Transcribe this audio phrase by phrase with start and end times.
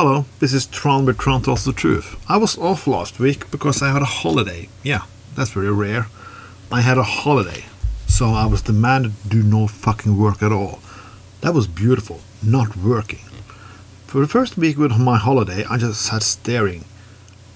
[0.00, 2.24] Hello, this is Tron with Tron Tells the Truth.
[2.28, 4.68] I was off last week because I had a holiday.
[4.84, 5.02] Yeah,
[5.34, 6.06] that's very rare.
[6.70, 7.64] I had a holiday,
[8.06, 10.78] so I was demanded to do no fucking work at all.
[11.40, 13.24] That was beautiful, not working.
[14.06, 16.84] For the first week with my holiday, I just sat staring.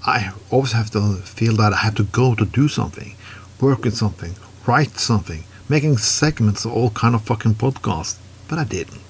[0.05, 3.15] I always have to feel that I have to go to do something,
[3.61, 4.35] work in something,
[4.67, 8.17] write something, making segments of all kind of fucking podcasts.
[8.49, 9.03] But I didn't.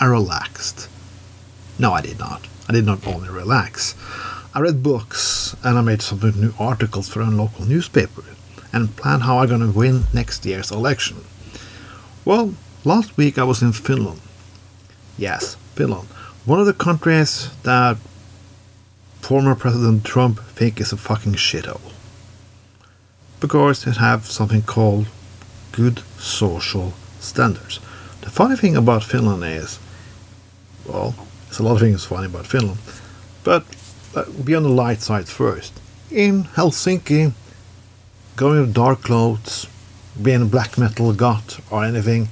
[0.00, 0.88] I relaxed.
[1.78, 2.48] No, I did not.
[2.68, 3.94] I did not only relax.
[4.54, 8.24] I read books and I made some new articles for a local newspaper
[8.72, 11.24] and planned how I'm gonna win next year's election.
[12.24, 14.20] Well, last week I was in Finland.
[15.18, 16.08] Yes, Finland.
[16.44, 17.96] One of the countries that
[19.20, 21.92] former President Trump think is a fucking shithole.
[23.40, 25.06] Because it have something called
[25.72, 27.80] good social standards.
[28.20, 29.78] The funny thing about Finland is,
[30.86, 31.14] well,
[31.54, 32.80] there's a lot of things funny about Finland,
[33.44, 33.64] but
[34.16, 35.72] uh, be on the light side first.
[36.10, 37.32] In Helsinki,
[38.34, 39.68] going with dark clothes,
[40.20, 42.28] being a black metal goth or anything,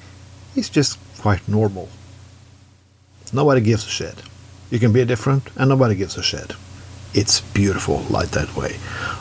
[0.57, 1.89] is just quite normal.
[3.33, 4.21] Nobody gives a shit.
[4.73, 6.55] You can be different, and nobody gives a shit.
[7.15, 8.75] It's beautiful like that way.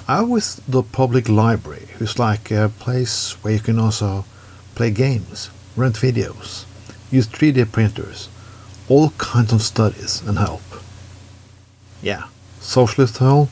[0.07, 4.25] I was the public library, who's like a place where you can also
[4.73, 6.65] play games, rent videos,
[7.11, 8.29] use 3D printers,
[8.91, 10.67] all kinds of studies and help.
[12.01, 12.23] Yeah,
[12.59, 13.47] socialist hell?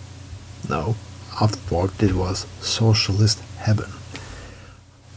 [0.67, 0.95] No,
[1.39, 3.89] I thought it was socialist heaven.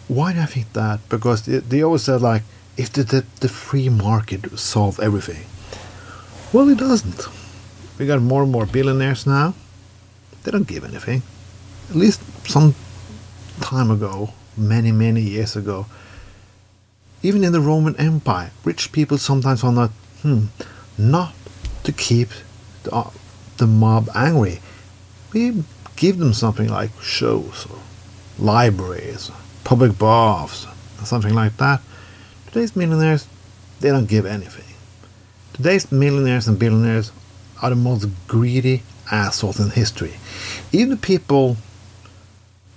[0.07, 1.01] Why do I think that?
[1.09, 2.43] Because they, they always said like,
[2.77, 5.45] if the, the, the free market solve everything.
[6.53, 7.27] Well, it doesn't.
[7.99, 9.55] We got more and more billionaires now.
[10.43, 11.23] They don't give anything.
[11.91, 12.75] At least some
[13.61, 15.87] time ago, many, many years ago,
[17.23, 19.91] even in the Roman Empire, rich people sometimes are not,
[20.23, 20.47] hmm,
[20.99, 21.35] not
[21.85, 22.29] to keep
[22.85, 23.11] the, uh,
[23.59, 24.61] the mob angry.
[25.33, 25.65] We
[25.97, 27.79] give them something like shows or
[28.39, 29.31] libraries,
[29.65, 30.67] public baths,
[31.05, 31.81] something like that.
[32.47, 33.27] Today's millionaires,
[33.81, 34.65] they don't give anything.
[35.53, 37.13] Today's millionaires and billionaires
[37.61, 40.15] are the most greedy assholes in history.
[40.73, 41.57] Even the people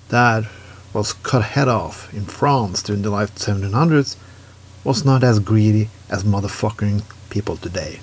[0.10, 0.46] that
[0.94, 4.16] was cut head off in France during the late 1700s
[4.84, 7.04] was not as greedy as motherfucking
[7.36, 8.00] people today.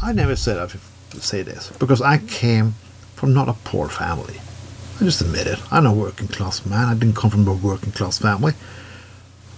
[0.00, 0.68] I never said I
[1.18, 2.74] say this because I came
[3.16, 4.36] from not a poor family.
[5.00, 5.58] I just admit it.
[5.72, 6.86] I'm a working class man.
[6.86, 8.52] I didn't come from a working class family.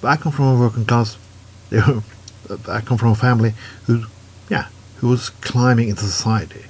[0.00, 1.18] But I come from a working class.
[1.72, 3.52] I come from a family
[3.84, 4.04] who,
[4.48, 6.64] yeah, who was climbing into society.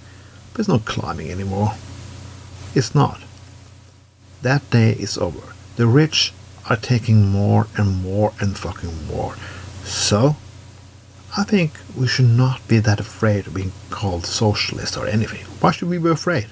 [0.53, 1.75] But it's not climbing anymore.
[2.75, 3.21] It's not.
[4.43, 5.55] That day is over.
[5.77, 6.33] The rich
[6.69, 9.37] are taking more and more and fucking more.
[9.85, 10.35] So,
[11.37, 15.45] I think we should not be that afraid of being called socialist or anything.
[15.61, 16.49] Why should we be afraid?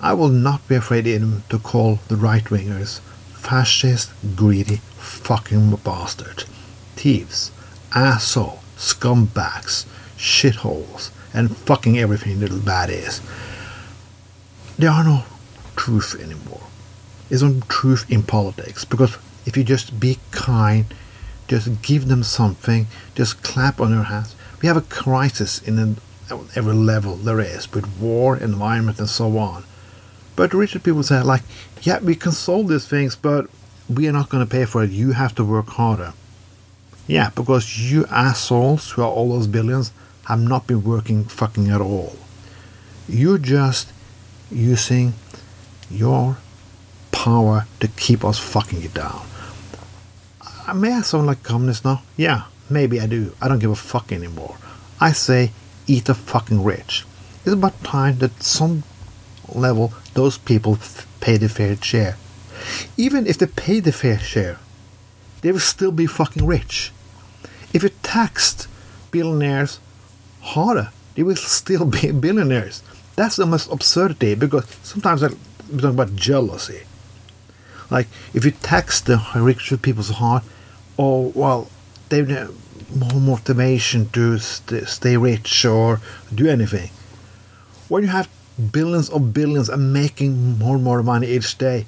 [0.00, 3.00] I will not be afraid even to call the right wingers
[3.32, 6.44] fascist, greedy, fucking bastards,
[6.96, 7.50] thieves,
[7.94, 9.84] asshole, scumbags,
[10.16, 13.20] shitholes, and fucking everything little bad is.
[14.78, 15.24] There are no
[15.76, 16.62] truth anymore.
[17.28, 20.86] There's no truth in politics because if you just be kind,
[21.48, 24.34] just give them something, just clap on their hands.
[24.62, 25.96] We have a crisis in
[26.56, 29.64] every level there is with war, environment, and so on.
[30.36, 31.42] But richer people say, like,
[31.82, 33.48] yeah, we can solve these things, but
[33.88, 34.90] we are not going to pay for it.
[34.90, 36.14] You have to work harder.
[37.06, 39.92] Yeah, because you assholes who are all those billions
[40.26, 42.16] have not been working fucking at all.
[43.06, 43.92] You're just
[44.50, 45.12] using
[45.90, 46.38] your
[47.12, 49.26] power to keep us fucking it down.
[50.66, 52.02] I may I sound like communist now?
[52.16, 53.32] Yeah, maybe I do.
[53.40, 54.56] I don't give a fuck anymore.
[54.98, 55.52] I say,
[55.86, 57.04] eat the fucking rich.
[57.44, 58.82] It's about time that some
[59.52, 60.78] level those people
[61.20, 62.16] pay the fair share.
[62.96, 64.58] Even if they pay the fair share,
[65.42, 66.92] they will still be fucking rich.
[67.74, 68.66] If you taxed
[69.10, 69.80] billionaires
[70.40, 72.82] harder, they will still be billionaires.
[73.16, 75.38] That's the most absurdity because sometimes I'm
[75.72, 76.84] talking about jealousy.
[77.94, 80.42] Like if you tax the rich people's heart,
[80.98, 81.68] oh well,
[82.08, 82.52] they have
[82.92, 86.00] more motivation to st- stay rich or
[86.34, 86.90] do anything.
[87.88, 88.28] When you have
[88.72, 91.86] billions of billions and making more and more money each day,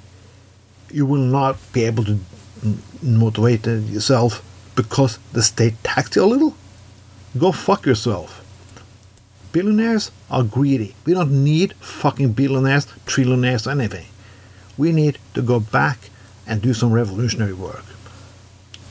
[0.89, 2.17] you will not be able to
[3.01, 4.41] motivate yourself
[4.77, 6.55] because the state taxed you a little.
[7.37, 8.29] Go fuck yourself.
[9.51, 10.95] Billionaires are greedy.
[11.03, 14.05] We don't need fucking billionaires, trillionaires, or anything.
[14.77, 16.09] We need to go back
[16.45, 17.85] and do some revolutionary work.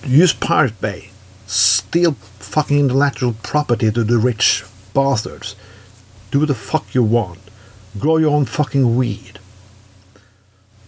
[0.05, 1.11] Use Pirate Bay.
[1.47, 5.57] Steal fucking intellectual property to the rich bastards.
[6.31, 7.39] Do the fuck you want.
[7.99, 9.39] Grow your own fucking weed.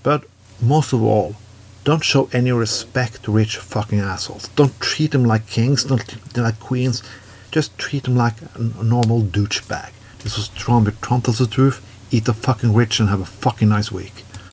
[0.03, 0.25] But
[0.61, 1.37] most of all,
[1.85, 4.49] don't show any respect to rich fucking assholes.
[4.49, 7.03] Don't treat them like kings, don't treat them like queens.
[7.51, 9.91] Just treat them like a normal douchebag.
[10.19, 10.85] This was Tron.
[11.01, 11.85] Tron tells the truth.
[12.11, 14.25] Eat the fucking rich and have a fucking nice week.